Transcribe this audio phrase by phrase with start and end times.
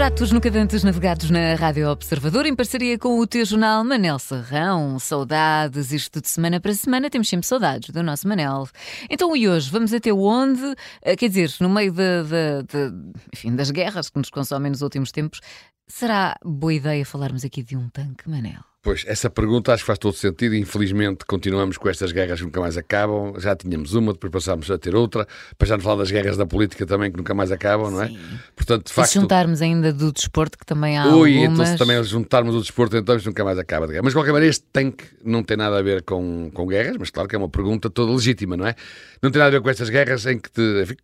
[0.00, 4.98] Pratos no Cadantes navegados na Rádio Observador em parceria com o teu jornal Manel Serrão.
[4.98, 8.66] Saudades, isto de semana para semana temos sempre saudades do nosso Manel.
[9.10, 10.74] Então e hoje vamos até onde?
[11.02, 14.80] Eh, quer dizer, no meio de, de, de, enfim, das guerras que nos consomem nos
[14.80, 15.42] últimos tempos,
[15.86, 18.69] será boa ideia falarmos aqui de um tanque, Manel?
[18.82, 20.54] Pois, essa pergunta acho que faz todo sentido.
[20.54, 23.38] Infelizmente, continuamos com estas guerras que nunca mais acabam.
[23.38, 25.28] Já tínhamos uma, depois passámos a ter outra.
[25.58, 28.08] Para já não falar das guerras da política também, que nunca mais acabam, não é?
[28.08, 28.18] Sim.
[28.56, 29.10] Portanto, de facto...
[29.10, 31.52] E juntarmos ainda do desporto, que também há Ui, algumas...
[31.52, 33.86] então se também juntarmos o desporto, então isto nunca mais acaba.
[33.86, 37.10] Mas, de qualquer maneira, este tanque não tem nada a ver com, com guerras, mas
[37.10, 38.74] claro que é uma pergunta toda legítima, não é?
[39.20, 40.96] Não tem nada a ver com estas guerras em que, te,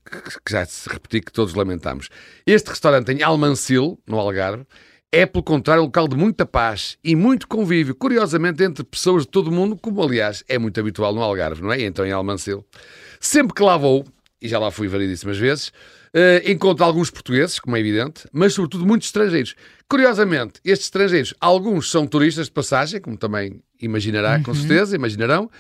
[0.42, 2.08] que já se repetir que todos lamentamos.
[2.46, 4.64] Este restaurante em Almancil, no Algarve,
[5.16, 9.28] é, pelo contrário, um local de muita paz e muito convívio, curiosamente, entre pessoas de
[9.28, 11.80] todo o mundo, como aliás é muito habitual no Algarve, não é?
[11.80, 12.62] então em Almancil.
[13.18, 14.04] Sempre que lá vou,
[14.42, 18.84] e já lá fui variedíssimas vezes, uh, encontro alguns portugueses, como é evidente, mas sobretudo
[18.84, 19.54] muitos estrangeiros.
[19.88, 24.42] Curiosamente, estes estrangeiros, alguns são turistas de passagem, como também imaginará, uhum.
[24.42, 25.50] com certeza, imaginarão,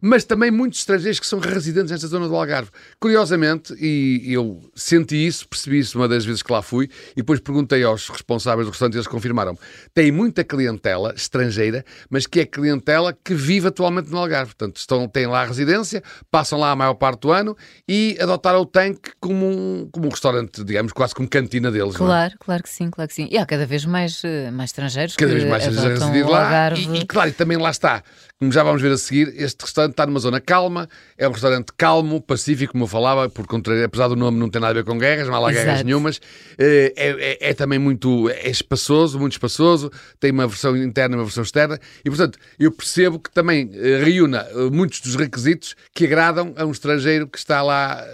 [0.00, 2.70] mas também muitos estrangeiros que são residentes nesta zona do Algarve.
[3.00, 7.40] Curiosamente, e eu senti isso, percebi isso uma das vezes que lá fui, e depois
[7.40, 9.58] perguntei aos responsáveis do restaurante e eles confirmaram.
[9.94, 14.54] Tem muita clientela estrangeira, mas que é clientela que vive atualmente no Algarve.
[14.54, 17.56] Portanto, estão, têm lá a residência, passam lá a maior parte do ano
[17.88, 21.94] e adotaram o tanque como um, como um restaurante, digamos, quase como cantina deles.
[21.94, 21.98] É?
[21.98, 22.36] Claro, é?
[22.38, 23.28] claro que sim, claro que sim.
[23.30, 26.72] E há cada vez mais, eh, mais estrangeiros cada vez mais estrangeiros a residir lá.
[26.74, 28.02] E, e, claro, e também lá está,
[28.38, 31.72] como já vamos ver a seguir, este restaurante está numa zona calma, é um restaurante
[31.74, 34.84] calmo, pacífico, como eu falava, por contrário, apesar do nome não ter nada a ver
[34.84, 35.64] com guerras, não há lá Exato.
[35.64, 36.20] guerras nenhumas.
[36.58, 41.18] Eh, é, é, é, também muito é espaçoso, muito espaçoso, tem uma versão interna e
[41.18, 45.74] uma versão externa, e portanto eu percebo que também eh, reúna eh, muitos dos requisitos
[45.94, 48.04] que agradam a um estrangeiro que está lá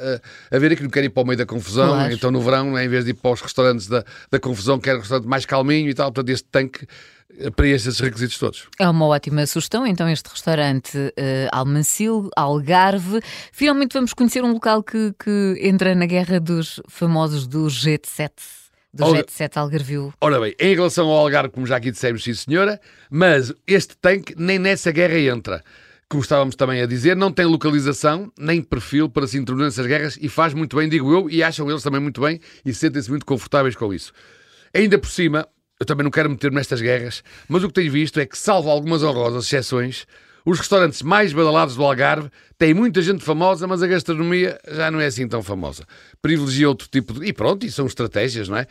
[0.51, 2.13] a ver e que não quer ir para o meio da confusão, claro.
[2.13, 5.01] então no verão, em vez de ir para os restaurantes da, da confusão, quer um
[5.01, 6.87] restaurante mais calminho e tal, portanto este tanque
[7.57, 8.69] preenche esses requisitos todos.
[8.79, 11.13] É uma ótima sugestão, então, este restaurante uh,
[11.53, 13.21] Almancil, Algarve.
[13.53, 18.35] Finalmente vamos conhecer um local que, que entra na guerra dos famosos do Jet Set
[18.93, 20.13] do Jet Set Algarvio.
[20.21, 24.35] Ora bem, em relação ao Algarve, como já aqui dissemos, sim senhora, mas este tanque
[24.37, 25.65] nem nessa guerra entra.
[26.09, 30.19] Como estávamos também a dizer, não tem localização nem perfil para se introduzir nessas guerras
[30.21, 33.25] e faz muito bem, digo eu, e acham eles também muito bem e sentem-se muito
[33.25, 34.13] confortáveis com isso.
[34.75, 35.49] Ainda por cima,
[35.83, 38.71] eu também não quero meter-me nestas guerras, mas o que tenho visto é que, salvo
[38.71, 40.07] algumas honrosas exceções,
[40.45, 45.01] os restaurantes mais badalados do Algarve têm muita gente famosa, mas a gastronomia já não
[45.01, 45.85] é assim tão famosa.
[46.21, 47.27] Privilegia outro tipo de.
[47.27, 48.67] E pronto, e são estratégias, não é?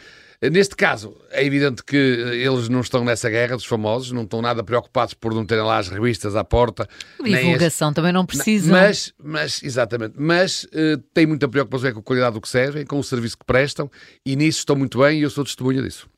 [0.50, 4.64] Neste caso, é evidente que eles não estão nessa guerra dos famosos, não estão nada
[4.64, 6.90] preocupados por não terem lá as revistas à porta.
[7.24, 8.72] Divulgação também não precisam.
[8.72, 12.98] Mas, mas exatamente, mas uh, têm muita preocupação com a qualidade do que servem, com
[12.98, 13.90] o serviço que prestam,
[14.26, 16.10] e nisso estão muito bem e eu sou testemunha disso.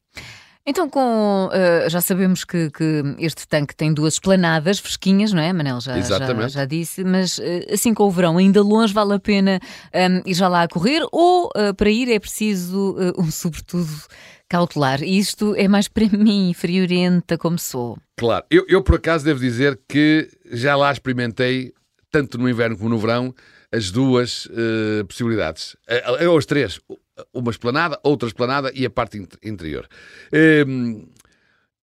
[0.65, 5.51] Então, com, uh, já sabemos que, que, este tanque tem duas esplanadas fresquinhas, não é,
[5.51, 5.81] Manel?
[5.81, 7.43] Já, já, já, disse, mas uh,
[7.73, 10.67] assim com o verão, ainda longe vale a pena um, ehm, ir já lá a
[10.69, 13.89] correr ou uh, para ir é preciso um sobretudo
[14.47, 15.03] cautelar?
[15.03, 17.97] E isto é mais para mim, friorenta como sou.
[18.15, 21.73] Claro, eu, eu por acaso devo dizer que já lá experimentei,
[22.09, 23.35] tanto no inverno como no verão,
[23.69, 24.47] as duas
[25.07, 25.75] possibilidades.
[26.29, 26.79] Ou as três
[27.33, 29.87] uma esplanada, outra esplanada e a parte interior.
[30.67, 31.07] Hum,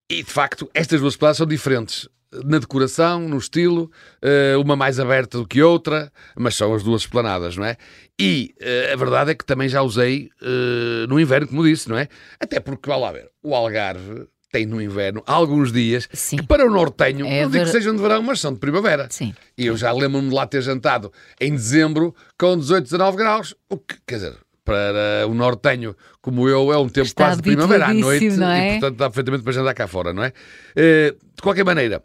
[0.09, 2.09] e de facto, estas duas esplanadas são diferentes
[2.43, 7.01] na decoração, no estilo, eh, uma mais aberta do que outra, mas são as duas
[7.01, 7.75] esplanadas, não é?
[8.19, 11.97] E eh, a verdade é que também já usei eh, no inverno, como disse, não
[11.97, 12.07] é?
[12.39, 16.37] Até porque, vá lá ver, o Algarve tem no inverno alguns dias Sim.
[16.37, 17.65] que para o nortenho, é não digo ver...
[17.65, 19.07] que sejam de verão, mas são de primavera.
[19.09, 19.33] Sim.
[19.57, 23.77] E eu já lembro-me de lá ter jantado em dezembro com 18, 19 graus, o
[23.77, 24.37] que, quer dizer,
[24.71, 28.69] para o nortenho como eu, é um tempo Está quase de primavera à noite é?
[28.69, 30.31] e, portanto, dá perfeitamente para andar cá fora, não é?
[30.75, 32.03] Eh, de qualquer maneira,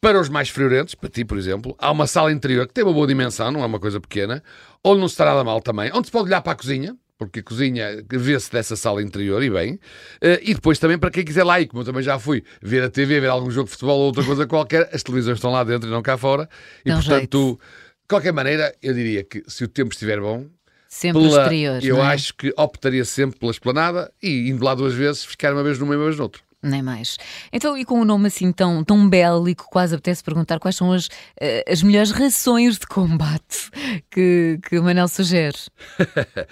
[0.00, 2.92] para os mais friorentos, para ti, por exemplo, há uma sala interior que tem uma
[2.92, 4.42] boa dimensão, não é uma coisa pequena,
[4.84, 7.40] onde não se está nada mal também, onde se pode olhar para a cozinha, porque
[7.40, 9.80] a cozinha vê-se dessa sala interior e bem,
[10.20, 12.82] eh, e depois também para quem quiser lá ir, como eu também já fui ver
[12.82, 15.64] a TV, ver algum jogo de futebol ou outra coisa qualquer, as televisões estão lá
[15.64, 16.48] dentro e não cá fora,
[16.84, 17.60] e portanto, jeito.
[18.02, 20.46] de qualquer maneira, eu diria que se o tempo estiver bom,
[20.96, 21.84] Sempre pela, exterior.
[21.84, 22.06] Eu é?
[22.06, 25.92] acho que optaria sempre pela esplanada e indo lá duas vezes, ficar uma vez numa
[25.92, 26.40] e uma vez noutra.
[26.62, 27.18] Nem mais.
[27.52, 31.10] Então, e com um nome assim tão, tão bélico, quase apetece perguntar quais são as,
[31.38, 33.70] eh, as melhores rações de combate
[34.10, 35.58] que, que o Manel sugere.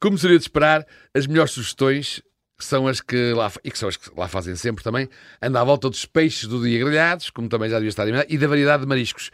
[0.00, 2.20] Como seria de esperar, as melhores sugestões
[2.58, 5.08] são as que lá, e que são as que lá fazem sempre também,
[5.40, 8.48] anda à volta dos peixes do dia grelhados, como também já devia estar e da
[8.48, 9.30] variedade de mariscos.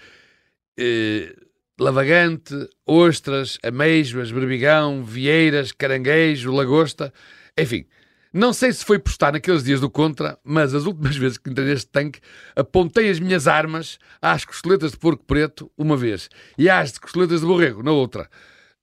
[0.78, 1.34] Eh,
[1.80, 2.54] lavagante,
[2.86, 7.12] ostras, ameijoas, berbigão, vieiras, caranguejo, lagosta,
[7.58, 7.86] enfim,
[8.32, 11.50] Não sei se foi por estar naqueles dias do contra, mas as últimas vezes que
[11.50, 12.20] entrei neste tanque,
[12.54, 17.40] apontei as minhas armas às costeletas de porco preto uma vez e às de costeletas
[17.40, 18.28] de borrego na outra.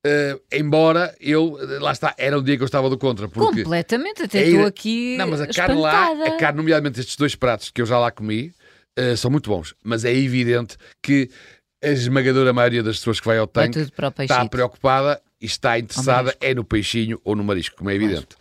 [0.06, 3.28] Uh, embora eu, lá está, era o dia que eu estava do contra.
[3.28, 5.16] Porque Completamente, até estou aqui.
[5.18, 8.12] Não, mas a carne lá, a carne, nomeadamente estes dois pratos que eu já lá
[8.12, 8.54] comi,
[9.00, 9.74] uh, são muito bons.
[9.84, 11.30] Mas é evidente que
[11.84, 16.36] a esmagadora maioria das pessoas que vai ao tanque vai está preocupada e está interessada
[16.42, 18.36] é no peixinho ou no marisco, como é evidente.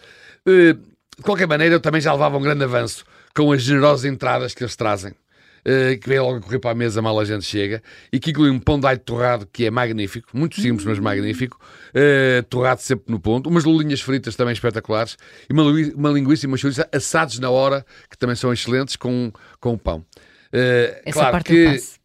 [0.46, 3.04] Uh, de qualquer maneira, eu também já levava um grande avanço
[3.34, 5.12] com as generosas entradas que eles trazem.
[5.12, 8.30] Uh, que vem logo a correr para a mesa mal a gente chega, e que
[8.30, 11.58] inclui um pão de alho torrado que é magnífico, muito simples, mas magnífico,
[11.90, 15.16] uh, torrado sempre no ponto, umas lulinhas fritas também espetaculares,
[15.50, 15.64] e uma,
[15.96, 19.78] uma linguiça e uma chouriça assados na hora, que também são excelentes, com, com o
[19.78, 20.06] pão.
[20.52, 21.98] Uh, Essa claro parte que, eu passo,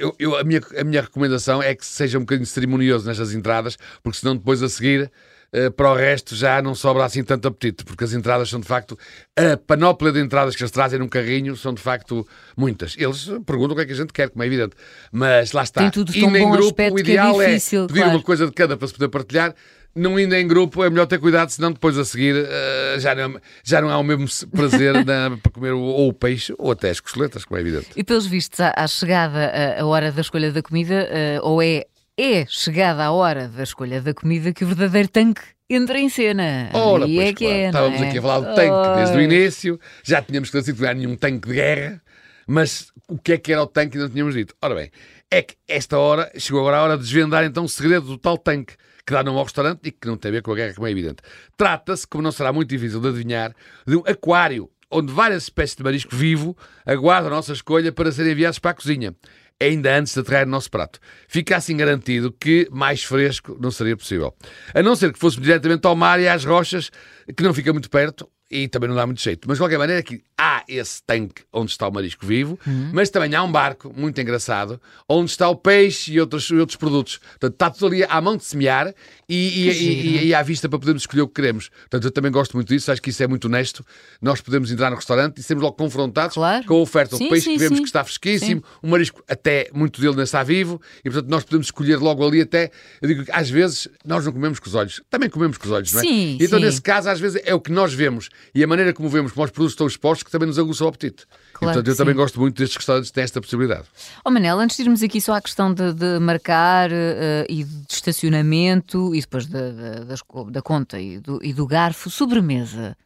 [0.00, 3.76] eu, eu, a, minha, a minha recomendação é que seja um bocadinho cerimonioso nestas entradas,
[4.02, 5.10] porque senão depois a seguir
[5.52, 8.68] Uh, para o resto já não sobra assim tanto apetite, porque as entradas são de
[8.68, 8.96] facto.
[9.34, 12.24] A panóplia de entradas que eles trazem num carrinho são de facto
[12.56, 12.94] muitas.
[12.96, 14.76] Eles perguntam o que é que a gente quer, como é evidente.
[15.10, 15.80] Mas lá está.
[15.80, 18.16] Tem tudo tão bom grupo, o é ideal é, difícil, é pedir claro.
[18.16, 19.52] uma coisa de cada para se poder partilhar
[19.94, 23.40] não indo em grupo, é melhor ter cuidado, senão depois a seguir uh, já, não,
[23.64, 27.00] já não há o mesmo prazer na, para comer ou o peixe ou até as
[27.00, 27.88] costeletas, como é evidente.
[27.96, 31.08] E pelos vistos, à, à chegada a, a, hora da escolha da comida,
[31.42, 35.42] uh, ou é, é chegada a hora da escolha da comida que o verdadeiro tanque
[35.68, 36.70] entra em cena.
[36.72, 37.54] Ora, e é que claro.
[37.54, 38.08] é, Estávamos é?
[38.08, 41.16] aqui a falar do tanque desde o início, já tínhamos esclarecido que não era nenhum
[41.16, 42.02] tanque de guerra,
[42.46, 44.54] mas o que é que era o tanque e não tínhamos dito.
[44.62, 44.90] Ora bem,
[45.30, 48.36] é que esta hora, chegou agora a hora de desvendar então o segredo do tal
[48.36, 48.74] tanque
[49.06, 50.86] que dá num ao restaurante e que não tem a ver com a guerra, como
[50.86, 51.22] é evidente.
[51.56, 53.54] Trata-se, como não será muito difícil de adivinhar,
[53.86, 58.32] de um aquário onde várias espécies de marisco vivo aguardam a nossa escolha para serem
[58.32, 59.14] enviados para a cozinha,
[59.60, 60.98] ainda antes de atrair o nosso prato.
[61.28, 64.34] Fica assim garantido que mais fresco não seria possível.
[64.74, 66.90] A não ser que fôssemos diretamente ao mar e às rochas,
[67.36, 69.46] que não fica muito perto, e também não dá muito jeito.
[69.46, 72.90] Mas de qualquer maneira, aqui há esse tanque onde está o marisco vivo, uhum.
[72.92, 77.18] mas também há um barco muito engraçado onde está o peixe e outros, outros produtos.
[77.18, 78.92] Portanto, está tudo ali à mão de semear
[79.28, 81.68] e, e, e, e, à vista para podermos escolher o que queremos.
[81.68, 83.84] Portanto, eu também gosto muito disso, acho que isso é muito honesto.
[84.20, 86.64] Nós podemos entrar no restaurante e sermos logo confrontados claro.
[86.66, 87.16] com a oferta.
[87.16, 87.82] Sim, o peixe sim, que vemos sim.
[87.82, 91.66] que está fresquíssimo, o marisco até muito dele não está vivo e, portanto, nós podemos
[91.66, 92.70] escolher logo ali até.
[93.00, 95.70] Eu digo que às vezes nós não comemos com os olhos, também comemos com os
[95.70, 96.02] olhos, não é?
[96.02, 99.08] Sim, então, nesse caso, às vezes é o que nós vemos e a maneira como
[99.08, 101.26] vemos como os produtos estão expostos que também nos aguça o apetite.
[101.26, 101.98] Claro e, portanto, eu sim.
[101.98, 103.84] também gosto muito destes restaurantes que têm esta possibilidade.
[104.24, 107.92] Oh Manel, antes de irmos aqui só à questão de, de marcar uh, e de
[107.92, 110.20] estacionamento e depois da, da, das,
[110.50, 112.96] da conta e do, e do garfo, sobremesa.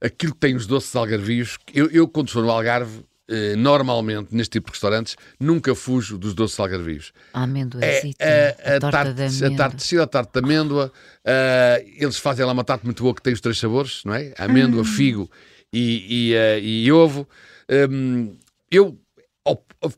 [0.00, 3.04] Aquilo que tem os doces algarvios, eu, eu quando estou no Algarve,
[3.56, 7.12] normalmente neste tipo de restaurantes, nunca fujo dos doces algarvios.
[7.32, 9.56] A amêndoa, É, a, a, torta tarte, de a amêndoa.
[9.56, 10.92] tarte de a tarte de amêndoa,
[11.24, 14.34] eh, eles fazem lá uma tarte muito boa que tem os três sabores, não é?
[14.38, 15.30] Amêndoa, figo
[15.72, 17.28] e, e, eh, e ovo.
[17.90, 18.36] Hum,
[18.70, 18.98] eu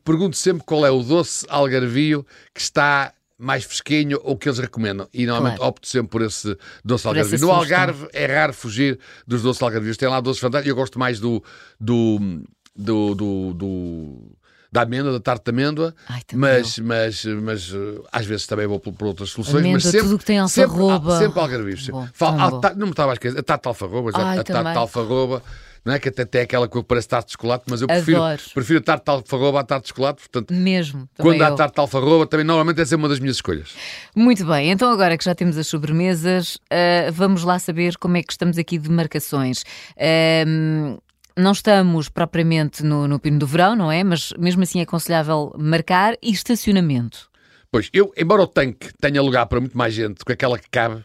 [0.03, 5.07] pergunto sempre qual é o doce algarvio que está mais fresquinho ou que eles recomendam.
[5.13, 5.69] E normalmente Claro.
[5.69, 7.51] opto sempre por esse doce Por No.
[7.51, 8.97] Algarve é raro fugir
[9.27, 9.97] dos doces algarvios.
[9.97, 10.69] Tem lá doces fantásticos.
[10.69, 11.43] Eu gosto mais do,
[11.79, 12.43] do,
[12.75, 14.35] do, do, do-
[14.71, 18.77] da amêndoa, da tarte de amênua, Ai, mas, mas, mas eh, às vezes também vou
[18.77, 19.55] por, por outras soluções.
[19.61, 21.15] Amêndoa, mas sempre, tudo que tem sempre, alfarroba.
[21.15, 21.87] ah, sempre algarvios.
[21.87, 22.59] Bom, Fala- tão ah, bom.
[22.59, 23.39] ta- não me estava a esquecer.
[23.39, 24.11] A tarte de alfarroba.
[24.13, 25.41] Ai, a tarte de alfarroba.
[25.85, 28.41] Não é que até tem aquela que parece tarte de chocolate, mas eu prefiro, Adoro.
[28.55, 31.07] prefiro a tarte de alfarroba à tarte de chocolate, portanto, Mesmo.
[31.15, 31.55] quando há eu.
[31.55, 33.69] tarte de alfarroba, também normalmente essa é uma das minhas escolhas.
[34.15, 38.23] Muito bem, então agora que já temos as sobremesas, ah, vamos lá saber como é
[38.23, 39.63] que estamos aqui de marcações.
[39.95, 40.97] Ahm,
[41.37, 44.03] não estamos propriamente no, no pino do verão, não é?
[44.03, 47.29] Mas mesmo assim é aconselhável marcar e estacionamento.
[47.71, 50.69] Pois, eu, embora o tanque tenha lugar para muito mais gente do que aquela que
[50.69, 51.03] cabe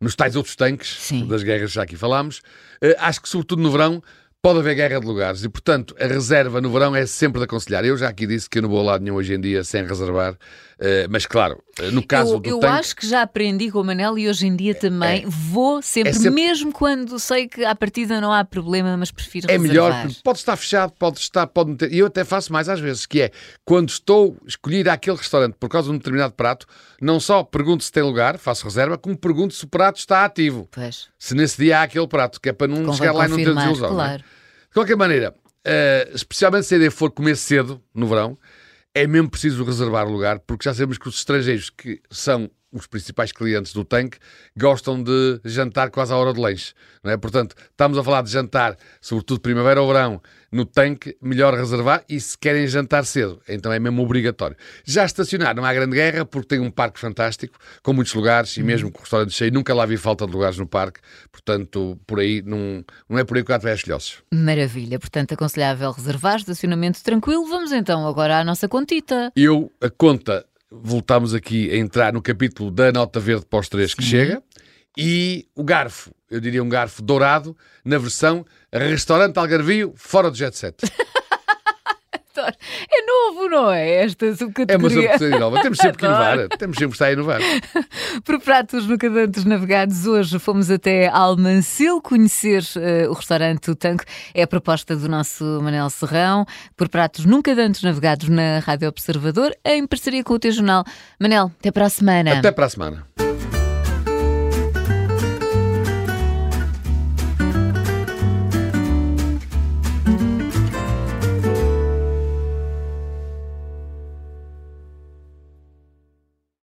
[0.00, 1.26] nos tais outros tanques Sim.
[1.26, 2.42] das guerras que já aqui falámos,
[2.82, 4.02] eh, acho que sobretudo no verão
[4.42, 7.84] pode haver guerra de lugares e, portanto, a reserva no verão é sempre de aconselhar.
[7.84, 9.86] Eu já aqui disse que eu não vou a lado nenhum hoje em dia sem
[9.86, 10.36] reservar,
[11.10, 12.72] mas claro, eh, no caso eu do eu tanque...
[12.74, 16.12] acho que já aprendi com o Manel e hoje em dia também vou sempre, É
[16.12, 20.06] sempre- mesmo quando sei que à partida não há problema, mas prefiro É melhor, reservar.
[20.08, 21.92] porque pode estar fechado, pode estar, pode não ter.
[21.92, 23.30] E eu até faço mais às vezes, que é
[23.64, 26.66] quando estou a escolher aquele restaurante por causa de um determinado prato,
[27.00, 30.68] não só pergunto se tem lugar, faço reserva, como pergunto se o prato está ativo.
[30.70, 33.28] Pois, Se nesse dia há aquele prato, que é para não convém chegar lá e
[33.28, 33.90] não ter desilusão.
[33.94, 34.06] não é?
[34.06, 34.22] claro.
[34.22, 35.34] De qualquer maneira,
[35.64, 38.36] eh, especialmente se a ideia for comer cedo no verão,
[38.94, 43.30] é mesmo preciso reservar lugar, porque já sabemos que os estrangeiros que são os principais
[43.32, 44.18] clientes do tanque
[44.56, 46.72] gostam de jantar quase à hora de lanche.
[47.04, 47.16] É?
[47.16, 52.20] Portanto, estamos a falar de jantar, sobretudo primavera ou verão, no tanque, melhor reservar e
[52.20, 54.56] se querem jantar cedo, então é mesmo obrigatório.
[54.84, 58.62] Já estacionar não há grande guerra porque tem um parque fantástico, com muitos lugares e
[58.62, 61.00] mesmo com o restaurante cheio, nunca lá vi falta de lugares no parque,
[61.30, 64.22] portanto, por aí não, não é por aí que o gato vai filhosos.
[64.32, 67.46] Maravilha, portanto, aconselhável reservar, estacionamento tranquilo.
[67.46, 69.32] Vamos então agora à nossa contita.
[69.34, 74.02] Eu, a conta, voltamos aqui a entrar no capítulo da nota verde os três que
[74.02, 74.42] chega
[74.96, 80.56] e o garfo, eu diria um garfo dourado, na versão restaurante Algarvio, fora do jet
[80.56, 80.76] set.
[82.34, 84.04] É novo, não é?
[84.04, 84.74] Esta subcategoria.
[84.74, 85.62] É uma subcategoria nova.
[85.62, 86.48] Temos sempre que inovar.
[86.58, 87.40] Temos sempre que estar a inovar.
[88.24, 94.04] Por pratos nunca antes navegados, hoje fomos até Almancil conhecer uh, o restaurante O Tanco.
[94.34, 96.44] É a proposta do nosso Manel Serrão.
[96.76, 100.84] Por pratos nunca antes navegados na Rádio Observador, em parceria com o teu jornal.
[101.20, 102.38] Manel, até para a semana.
[102.38, 103.31] Até para a semana.